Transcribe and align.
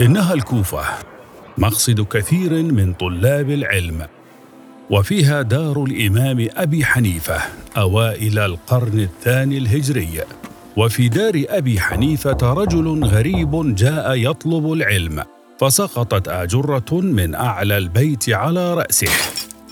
إنها 0.00 0.34
الكوفة 0.34 0.84
مقصد 1.58 2.00
كثير 2.00 2.52
من 2.52 2.92
طلاب 2.92 3.50
العلم 3.50 4.06
وفيها 4.90 5.42
دار 5.42 5.84
الإمام 5.84 6.48
أبي 6.56 6.84
حنيفة 6.84 7.40
أوائل 7.76 8.38
القرن 8.38 9.00
الثاني 9.00 9.58
الهجري 9.58 10.20
وفي 10.76 11.08
دار 11.08 11.44
أبي 11.48 11.80
حنيفة 11.80 12.38
رجل 12.42 13.04
غريب 13.04 13.74
جاء 13.74 14.14
يطلب 14.14 14.72
العلم 14.72 15.22
فسقطت 15.60 16.28
آجرة 16.28 17.00
من 17.00 17.34
أعلى 17.34 17.78
البيت 17.78 18.30
على 18.30 18.74
رأسه 18.74 19.12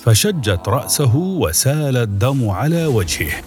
فشجت 0.05 0.69
رأسه 0.69 1.17
وسال 1.17 1.97
الدم 1.97 2.49
على 2.49 2.87
وجهه 2.87 3.43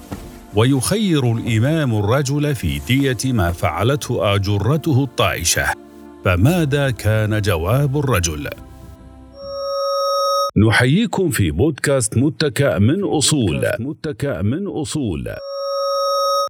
ويخير 0.56 1.32
الإمام 1.32 1.96
الرجل 1.96 2.56
في 2.56 2.80
دية 2.88 3.34
ما 3.34 3.52
فعلته 3.52 4.36
آجرته 4.36 5.04
الطائشة. 5.04 5.89
فماذا 6.26 6.92
كان 6.92 7.42
جواب 7.42 7.98
الرجل؟ 7.98 8.50
نحييكم 10.68 11.30
في 11.30 11.52
بودكاست 11.52 12.18
متكأ 12.18 12.80
من 12.80 13.04
أصول. 13.04 13.72
متكأ 13.80 14.42
من 14.42 14.68
أصول. 14.68 15.36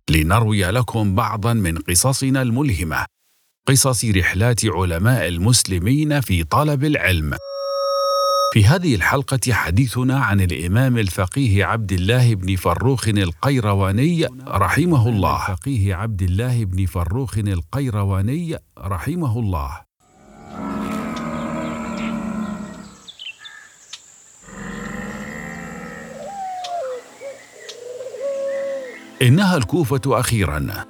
لنروي 0.09 0.63
لكم 0.63 1.15
بعضا 1.15 1.53
من 1.53 1.77
قصصنا 1.77 2.41
الملهمة. 2.41 3.05
قصص 3.67 4.05
رحلات 4.05 4.65
علماء 4.65 5.27
المسلمين 5.27 6.21
في 6.21 6.43
طلب 6.43 6.83
العلم. 6.83 7.33
في 8.53 8.65
هذه 8.65 8.95
الحلقة 8.95 9.53
حديثنا 9.53 10.19
عن 10.19 10.41
الإمام 10.41 10.97
الفقيه 10.97 11.65
عبد 11.65 11.91
الله 11.91 12.35
بن 12.35 12.55
فروخ 12.55 13.07
القيرواني 13.07 14.27
رحمه 14.47 15.09
الله. 15.09 15.37
فقيه 15.47 15.95
عبد 15.95 16.21
الله 16.21 16.65
بن 16.65 16.85
فروخ 16.85 17.37
القيرواني 17.37 18.57
رحمه 18.77 19.39
الله. 19.39 19.81
إنها 29.21 29.57
الكوفة 29.57 30.01
أخيرا. 30.07 30.85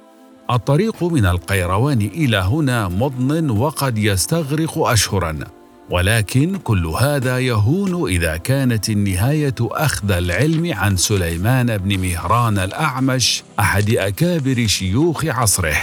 الطريق 0.50 1.04
من 1.04 1.26
القيروان 1.26 2.00
إلى 2.00 2.36
هنا 2.36 2.88
مضن 2.88 3.50
وقد 3.50 3.98
يستغرق 3.98 4.78
أشهرا. 4.78 5.59
ولكن 5.90 6.56
كل 6.56 6.86
هذا 6.86 7.38
يهون 7.38 8.10
إذا 8.10 8.36
كانت 8.36 8.90
النهاية 8.90 9.54
أخذ 9.60 10.10
العلم 10.10 10.72
عن 10.74 10.96
سليمان 10.96 11.78
بن 11.78 11.98
مهران 11.98 12.58
الأعمش 12.58 13.42
أحد 13.60 13.90
أكابر 13.90 14.66
شيوخ 14.66 15.24
عصره. 15.24 15.76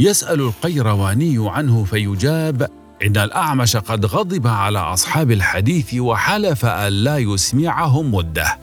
يسأل 0.00 0.40
القيرواني 0.40 1.50
عنه 1.50 1.84
فيجاب 1.84 2.68
إن 3.06 3.16
الأعمش 3.16 3.76
قد 3.76 4.06
غضب 4.06 4.46
على 4.46 4.78
أصحاب 4.78 5.30
الحديث 5.30 5.94
وحلف 5.94 6.64
الا 6.64 7.18
يسمعهم 7.18 8.14
مدة. 8.14 8.58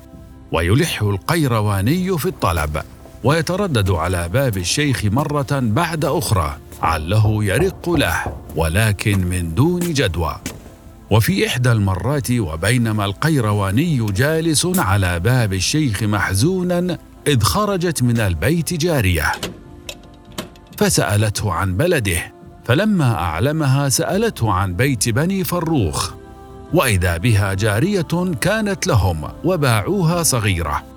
ويلح 0.52 1.02
القيرواني 1.02 2.18
في 2.18 2.26
الطلب 2.26 2.82
ويتردد 3.24 3.92
على 3.92 4.30
باب 4.30 4.58
الشيخ 4.58 5.06
مرة 5.06 5.48
بعد 5.52 6.06
أخرى 6.06 6.58
عله 6.82 7.44
يرق 7.44 7.90
له 7.90 8.24
ولكن 8.56 9.28
من 9.28 9.56
دون 9.56 9.80
جدوى. 9.80 10.36
وفي 11.12 11.48
إحدى 11.48 11.72
المرات 11.72 12.32
وبينما 12.32 13.06
القيرواني 13.06 14.06
جالس 14.12 14.68
على 14.78 15.20
باب 15.20 15.54
الشيخ 15.54 16.04
محزونا 16.04 16.98
إذ 17.28 17.42
خرجت 17.44 18.04
من 18.04 18.20
البيت 18.20 18.74
جارية. 18.74 19.32
فسألته 20.78 21.54
عن 21.54 21.78
بلده 21.78 22.34
فلما 22.66 23.14
أعلمها 23.14 23.90
سألته 23.90 24.54
عن 24.54 24.76
بيت 24.76 25.10
بني 25.10 25.44
فروخ. 25.44 26.14
وإذا 26.74 27.18
بها 27.18 27.54
جارية 27.54 28.34
كانت 28.42 28.88
لهم 28.88 29.30
وباعوها 29.44 30.24
صغيرة. 30.24 30.97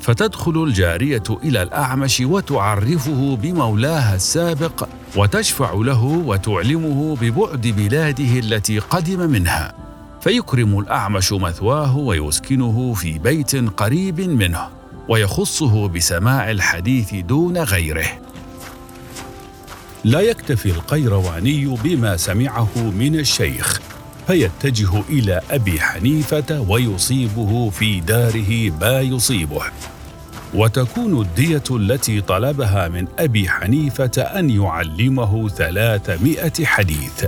فتدخل 0.00 0.64
الجارية 0.64 1.22
إلى 1.44 1.62
الأعمش 1.62 2.20
وتعرفه 2.20 3.36
بمولاها 3.42 4.14
السابق 4.14 4.88
وتشفع 5.16 5.72
له 5.72 6.04
وتعلمه 6.04 7.16
ببعد 7.20 7.66
بلاده 7.66 8.38
التي 8.38 8.78
قدم 8.78 9.30
منها. 9.30 9.74
فيكرم 10.20 10.78
الأعمش 10.78 11.32
مثواه 11.32 11.96
ويسكنه 11.96 12.94
في 12.94 13.18
بيت 13.18 13.56
قريب 13.56 14.20
منه 14.20 14.68
ويخصه 15.08 15.88
بسماع 15.88 16.50
الحديث 16.50 17.14
دون 17.14 17.58
غيره. 17.58 18.06
لا 20.04 20.20
يكتفي 20.20 20.70
القيرواني 20.70 21.76
بما 21.84 22.16
سمعه 22.16 22.76
من 22.76 23.14
الشيخ 23.14 23.80
فيتجه 24.28 25.02
إلى 25.08 25.40
أبي 25.50 25.80
حنيفة 25.80 26.60
ويصيبه 26.68 27.70
في 27.70 28.00
داره 28.00 28.70
ما 28.80 29.00
يصيبه. 29.00 29.62
وتكون 30.54 31.20
الدية 31.20 31.62
التي 31.70 32.20
طلبها 32.20 32.88
من 32.88 33.06
أبي 33.18 33.48
حنيفة 33.48 34.22
أن 34.22 34.50
يعلمه 34.50 35.48
ثلاثمائة 35.48 36.64
حديث. 36.64 37.24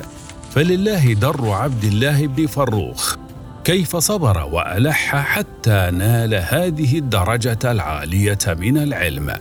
فلله 0.55 1.13
در 1.13 1.51
عبد 1.51 1.85
الله 1.85 2.27
بن 2.27 2.47
فروخ. 2.47 3.17
كيف 3.65 3.97
صبر 3.97 4.49
وألح 4.53 5.17
حتى 5.17 5.91
نال 5.93 6.35
هذه 6.35 6.99
الدرجة 6.99 7.59
العالية 7.65 8.39
من 8.47 8.79
العلم. 8.79 9.35